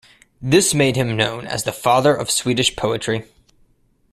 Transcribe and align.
This 0.41 0.73
made 0.73 0.95
him 0.95 1.15
known 1.15 1.45
as 1.45 1.61
"the 1.63 1.71
father 1.71 2.15
of 2.15 2.31
Swedish 2.31 2.75
poetry". 2.75 3.23